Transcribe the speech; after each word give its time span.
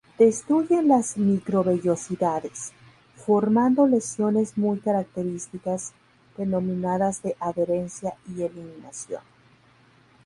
Destruyen 0.17 0.87
las 0.87 1.15
microvellosidades, 1.15 2.71
formando 3.23 3.85
lesiones 3.85 4.57
muy 4.57 4.79
características 4.79 5.93
denominadas 6.37 7.21
de 7.21 7.35
adherencia 7.39 8.15
y 8.35 8.41
eliminación. 8.41 9.21